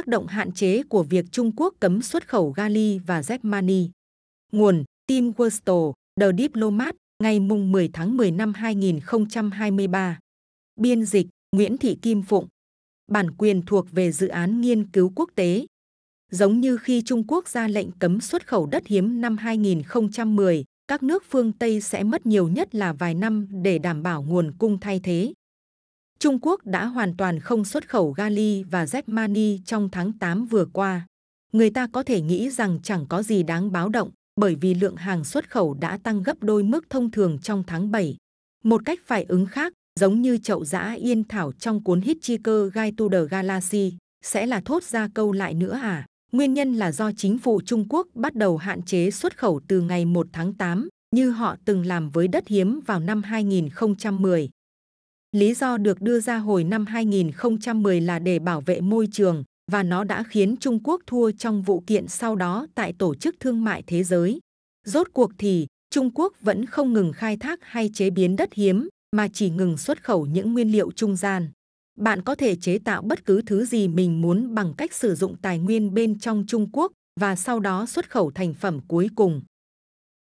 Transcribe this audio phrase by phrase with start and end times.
[0.00, 3.90] tác động hạn chế của việc Trung Quốc cấm xuất khẩu gali và Germany.
[4.52, 10.18] Nguồn Tim Worstel, The Diplomat, ngày mùng 10 tháng 10 năm 2023.
[10.80, 11.26] Biên dịch
[11.56, 12.48] Nguyễn Thị Kim Phụng.
[13.10, 15.66] Bản quyền thuộc về dự án nghiên cứu quốc tế.
[16.30, 21.02] Giống như khi Trung Quốc ra lệnh cấm xuất khẩu đất hiếm năm 2010, các
[21.02, 24.78] nước phương Tây sẽ mất nhiều nhất là vài năm để đảm bảo nguồn cung
[24.80, 25.32] thay thế.
[26.22, 30.64] Trung Quốc đã hoàn toàn không xuất khẩu gali và Germany trong tháng 8 vừa
[30.72, 31.06] qua.
[31.52, 34.10] Người ta có thể nghĩ rằng chẳng có gì đáng báo động
[34.40, 37.90] bởi vì lượng hàng xuất khẩu đã tăng gấp đôi mức thông thường trong tháng
[37.90, 38.16] 7.
[38.64, 42.94] Một cách phải ứng khác, giống như chậu giã yên thảo trong cuốn Hitchhiker Guide
[42.96, 46.06] to the Galaxy, sẽ là thốt ra câu lại nữa à?
[46.32, 49.80] Nguyên nhân là do chính phủ Trung Quốc bắt đầu hạn chế xuất khẩu từ
[49.80, 54.48] ngày 1 tháng 8, như họ từng làm với đất hiếm vào năm 2010.
[55.32, 59.82] Lý do được đưa ra hồi năm 2010 là để bảo vệ môi trường và
[59.82, 63.64] nó đã khiến Trung Quốc thua trong vụ kiện sau đó tại Tổ chức Thương
[63.64, 64.40] mại Thế giới.
[64.86, 68.88] Rốt cuộc thì, Trung Quốc vẫn không ngừng khai thác hay chế biến đất hiếm,
[69.16, 71.50] mà chỉ ngừng xuất khẩu những nguyên liệu trung gian.
[71.98, 75.36] Bạn có thể chế tạo bất cứ thứ gì mình muốn bằng cách sử dụng
[75.42, 79.42] tài nguyên bên trong Trung Quốc và sau đó xuất khẩu thành phẩm cuối cùng.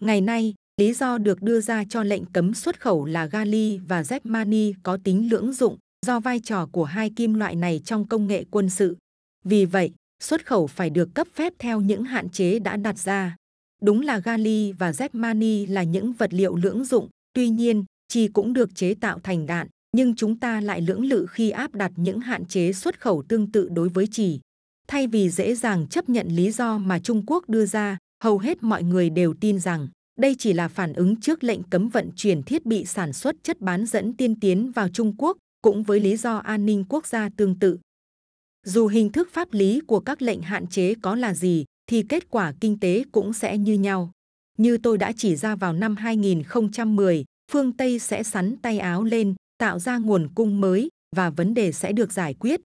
[0.00, 4.02] Ngày nay, lý do được đưa ra cho lệnh cấm xuất khẩu là gali và
[4.10, 8.26] Germany có tính lưỡng dụng do vai trò của hai kim loại này trong công
[8.26, 8.96] nghệ quân sự.
[9.44, 9.90] Vì vậy,
[10.22, 13.36] xuất khẩu phải được cấp phép theo những hạn chế đã đặt ra.
[13.82, 18.52] Đúng là gali và Germany là những vật liệu lưỡng dụng, tuy nhiên, chi cũng
[18.52, 22.20] được chế tạo thành đạn, nhưng chúng ta lại lưỡng lự khi áp đặt những
[22.20, 24.40] hạn chế xuất khẩu tương tự đối với chỉ.
[24.88, 28.62] Thay vì dễ dàng chấp nhận lý do mà Trung Quốc đưa ra, hầu hết
[28.62, 29.88] mọi người đều tin rằng
[30.20, 33.60] đây chỉ là phản ứng trước lệnh cấm vận chuyển thiết bị sản xuất chất
[33.60, 37.28] bán dẫn tiên tiến vào Trung Quốc, cũng với lý do an ninh quốc gia
[37.36, 37.78] tương tự.
[38.66, 42.30] Dù hình thức pháp lý của các lệnh hạn chế có là gì, thì kết
[42.30, 44.10] quả kinh tế cũng sẽ như nhau.
[44.58, 49.34] Như tôi đã chỉ ra vào năm 2010, phương Tây sẽ sắn tay áo lên,
[49.58, 52.60] tạo ra nguồn cung mới và vấn đề sẽ được giải quyết.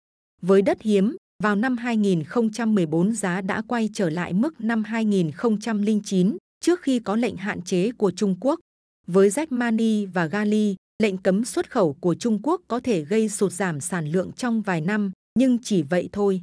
[0.43, 6.81] Với đất hiếm, vào năm 2014 giá đã quay trở lại mức năm 2009 trước
[6.83, 8.61] khi có lệnh hạn chế của Trung Quốc.
[9.07, 13.53] Với Germany và Gali, lệnh cấm xuất khẩu của Trung Quốc có thể gây sụt
[13.53, 16.43] giảm sản lượng trong vài năm, nhưng chỉ vậy thôi.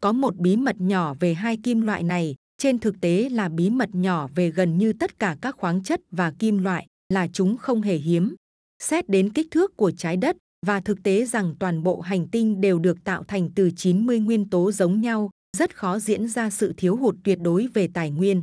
[0.00, 3.70] Có một bí mật nhỏ về hai kim loại này, trên thực tế là bí
[3.70, 7.56] mật nhỏ về gần như tất cả các khoáng chất và kim loại, là chúng
[7.56, 8.34] không hề hiếm.
[8.82, 12.60] Xét đến kích thước của trái đất và thực tế rằng toàn bộ hành tinh
[12.60, 16.74] đều được tạo thành từ 90 nguyên tố giống nhau, rất khó diễn ra sự
[16.76, 18.42] thiếu hụt tuyệt đối về tài nguyên.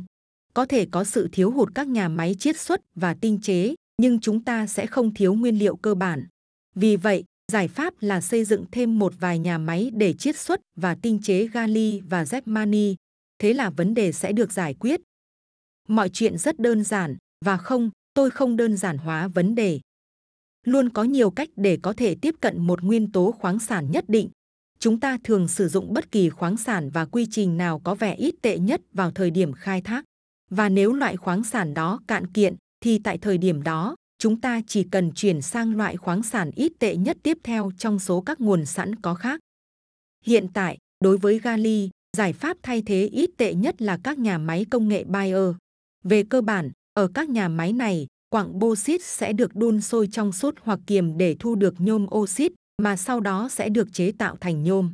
[0.54, 4.20] Có thể có sự thiếu hụt các nhà máy chiết xuất và tinh chế, nhưng
[4.20, 6.26] chúng ta sẽ không thiếu nguyên liệu cơ bản.
[6.74, 10.60] Vì vậy, giải pháp là xây dựng thêm một vài nhà máy để chiết xuất
[10.76, 12.96] và tinh chế gali và Germany.
[13.38, 15.00] Thế là vấn đề sẽ được giải quyết.
[15.88, 19.80] Mọi chuyện rất đơn giản và không, tôi không đơn giản hóa vấn đề.
[20.66, 24.04] Luôn có nhiều cách để có thể tiếp cận một nguyên tố khoáng sản nhất
[24.08, 24.30] định.
[24.78, 28.14] Chúng ta thường sử dụng bất kỳ khoáng sản và quy trình nào có vẻ
[28.14, 30.04] ít tệ nhất vào thời điểm khai thác.
[30.50, 34.60] Và nếu loại khoáng sản đó cạn kiện, thì tại thời điểm đó, chúng ta
[34.66, 38.40] chỉ cần chuyển sang loại khoáng sản ít tệ nhất tiếp theo trong số các
[38.40, 39.40] nguồn sẵn có khác.
[40.26, 44.38] Hiện tại, đối với gali, giải pháp thay thế ít tệ nhất là các nhà
[44.38, 45.54] máy công nghệ Bayer.
[46.04, 50.32] Về cơ bản, ở các nhà máy này, quặng bauxit sẽ được đun sôi trong
[50.32, 54.36] sốt hoặc kiềm để thu được nhôm oxit, mà sau đó sẽ được chế tạo
[54.40, 54.92] thành nhôm.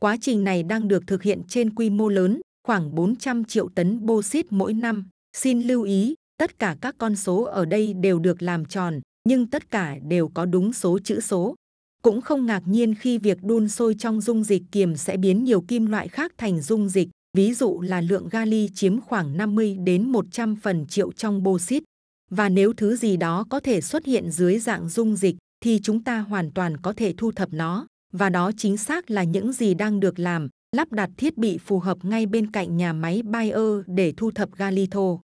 [0.00, 4.06] Quá trình này đang được thực hiện trên quy mô lớn, khoảng 400 triệu tấn
[4.06, 5.08] bauxit mỗi năm.
[5.36, 9.46] Xin lưu ý, tất cả các con số ở đây đều được làm tròn, nhưng
[9.46, 11.54] tất cả đều có đúng số chữ số.
[12.02, 15.60] Cũng không ngạc nhiên khi việc đun sôi trong dung dịch kiềm sẽ biến nhiều
[15.60, 20.08] kim loại khác thành dung dịch, ví dụ là lượng gali chiếm khoảng 50 đến
[20.10, 21.82] 100 phần triệu trong bauxit.
[22.30, 26.04] Và nếu thứ gì đó có thể xuất hiện dưới dạng dung dịch, thì chúng
[26.04, 27.86] ta hoàn toàn có thể thu thập nó.
[28.12, 31.78] Và đó chính xác là những gì đang được làm, lắp đặt thiết bị phù
[31.78, 35.18] hợp ngay bên cạnh nhà máy Bayer để thu thập galito.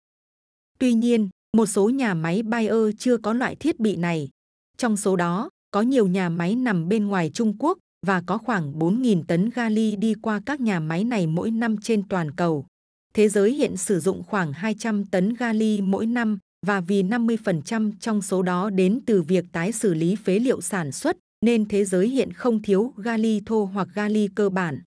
[0.78, 4.28] Tuy nhiên, một số nhà máy Bayer chưa có loại thiết bị này.
[4.76, 8.72] Trong số đó, có nhiều nhà máy nằm bên ngoài Trung Quốc và có khoảng
[8.78, 12.66] 4.000 tấn gali đi qua các nhà máy này mỗi năm trên toàn cầu.
[13.14, 18.22] Thế giới hiện sử dụng khoảng 200 tấn gali mỗi năm và vì 50% trong
[18.22, 22.08] số đó đến từ việc tái xử lý phế liệu sản xuất, nên thế giới
[22.08, 24.80] hiện không thiếu gali thô hoặc gali cơ bản.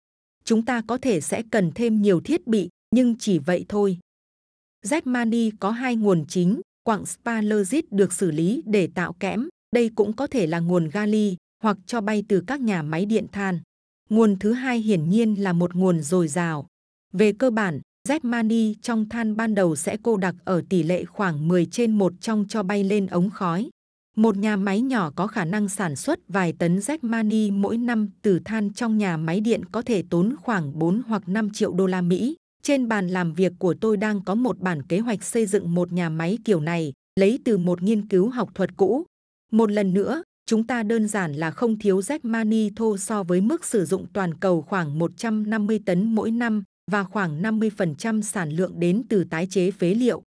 [0.45, 3.97] Chúng ta có thể sẽ cần thêm nhiều thiết bị, nhưng chỉ vậy thôi.
[4.85, 10.13] Zmani có hai nguồn chính, quặng sphalerite được xử lý để tạo kẽm, đây cũng
[10.13, 13.59] có thể là nguồn gali hoặc cho bay từ các nhà máy điện than.
[14.09, 16.67] Nguồn thứ hai hiển nhiên là một nguồn dồi dào.
[17.13, 21.47] Về cơ bản, Zmani trong than ban đầu sẽ cô đặc ở tỷ lệ khoảng
[21.47, 23.69] 10 trên 1 trong cho bay lên ống khói.
[24.17, 28.39] Một nhà máy nhỏ có khả năng sản xuất vài tấn Germany mỗi năm từ
[28.39, 32.01] than trong nhà máy điện có thể tốn khoảng 4 hoặc 5 triệu đô la
[32.01, 32.35] Mỹ.
[32.63, 35.91] Trên bàn làm việc của tôi đang có một bản kế hoạch xây dựng một
[35.91, 39.05] nhà máy kiểu này, lấy từ một nghiên cứu học thuật cũ.
[39.51, 43.65] Một lần nữa, chúng ta đơn giản là không thiếu Germany thô so với mức
[43.65, 49.03] sử dụng toàn cầu khoảng 150 tấn mỗi năm và khoảng 50% sản lượng đến
[49.09, 50.23] từ tái chế phế liệu.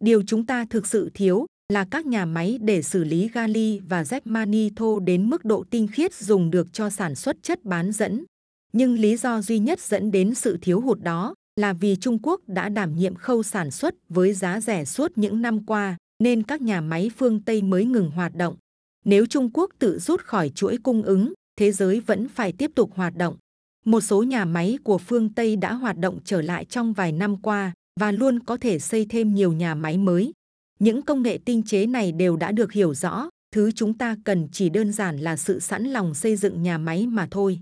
[0.00, 4.04] Điều chúng ta thực sự thiếu là các nhà máy để xử lý gali và
[4.10, 8.24] Germany thô đến mức độ tinh khiết dùng được cho sản xuất chất bán dẫn.
[8.72, 12.40] Nhưng lý do duy nhất dẫn đến sự thiếu hụt đó là vì Trung Quốc
[12.46, 16.60] đã đảm nhiệm khâu sản xuất với giá rẻ suốt những năm qua, nên các
[16.62, 18.56] nhà máy phương Tây mới ngừng hoạt động.
[19.04, 22.90] Nếu Trung Quốc tự rút khỏi chuỗi cung ứng, thế giới vẫn phải tiếp tục
[22.94, 23.36] hoạt động.
[23.84, 27.36] Một số nhà máy của phương Tây đã hoạt động trở lại trong vài năm
[27.42, 30.32] qua và luôn có thể xây thêm nhiều nhà máy mới.
[30.78, 34.48] Những công nghệ tinh chế này đều đã được hiểu rõ, thứ chúng ta cần
[34.52, 37.60] chỉ đơn giản là sự sẵn lòng xây dựng nhà máy mà thôi.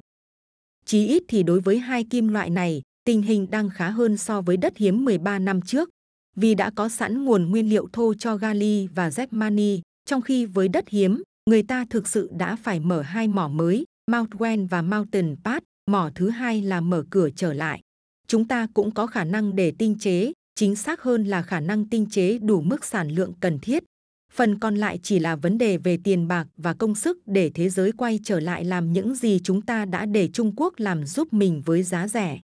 [0.84, 4.40] Chí ít thì đối với hai kim loại này, tình hình đang khá hơn so
[4.40, 5.90] với đất hiếm 13 năm trước,
[6.36, 10.68] vì đã có sẵn nguồn nguyên liệu thô cho gali và Zepmani, trong khi với
[10.68, 14.82] đất hiếm, người ta thực sự đã phải mở hai mỏ mới, Mount Wen và
[14.82, 17.80] Mountain Pass, mỏ thứ hai là mở cửa trở lại.
[18.26, 21.88] Chúng ta cũng có khả năng để tinh chế, chính xác hơn là khả năng
[21.88, 23.84] tinh chế đủ mức sản lượng cần thiết.
[24.32, 27.68] Phần còn lại chỉ là vấn đề về tiền bạc và công sức để thế
[27.70, 31.32] giới quay trở lại làm những gì chúng ta đã để Trung Quốc làm giúp
[31.32, 32.40] mình với giá rẻ.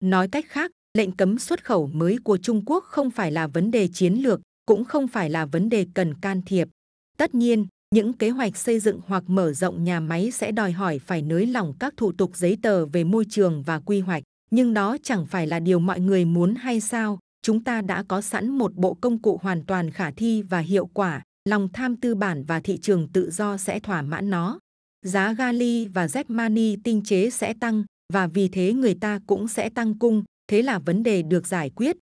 [0.00, 3.70] Nói cách khác, lệnh cấm xuất khẩu mới của Trung Quốc không phải là vấn
[3.70, 6.68] đề chiến lược, cũng không phải là vấn đề cần can thiệp.
[7.16, 10.98] Tất nhiên, những kế hoạch xây dựng hoặc mở rộng nhà máy sẽ đòi hỏi
[10.98, 14.74] phải nới lỏng các thủ tục giấy tờ về môi trường và quy hoạch, nhưng
[14.74, 17.18] đó chẳng phải là điều mọi người muốn hay sao?
[17.42, 20.86] Chúng ta đã có sẵn một bộ công cụ hoàn toàn khả thi và hiệu
[20.86, 24.58] quả, lòng tham tư bản và thị trường tự do sẽ thỏa mãn nó.
[25.06, 29.68] Giá gali và Germany tinh chế sẽ tăng và vì thế người ta cũng sẽ
[29.68, 31.96] tăng cung, thế là vấn đề được giải quyết.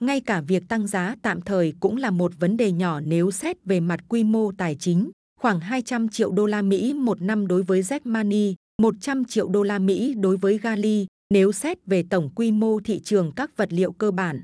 [0.00, 3.64] Ngay cả việc tăng giá tạm thời cũng là một vấn đề nhỏ nếu xét
[3.64, 5.10] về mặt quy mô tài chính,
[5.40, 9.78] khoảng 200 triệu đô la Mỹ một năm đối với Germany, 100 triệu đô la
[9.78, 13.92] Mỹ đối với Gali, nếu xét về tổng quy mô thị trường các vật liệu
[13.92, 14.42] cơ bản.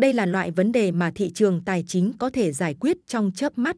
[0.00, 3.30] Đây là loại vấn đề mà thị trường tài chính có thể giải quyết trong
[3.34, 3.76] chớp mắt.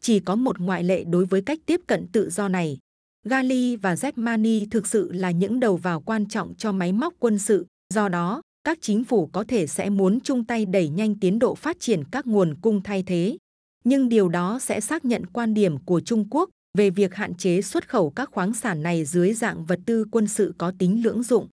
[0.00, 2.78] Chỉ có một ngoại lệ đối với cách tiếp cận tự do này.
[3.24, 7.38] Gali và Zmani thực sự là những đầu vào quan trọng cho máy móc quân
[7.38, 11.38] sự, do đó các chính phủ có thể sẽ muốn chung tay đẩy nhanh tiến
[11.38, 13.36] độ phát triển các nguồn cung thay thế.
[13.84, 17.62] Nhưng điều đó sẽ xác nhận quan điểm của Trung Quốc về việc hạn chế
[17.62, 21.22] xuất khẩu các khoáng sản này dưới dạng vật tư quân sự có tính lưỡng
[21.22, 21.48] dụng.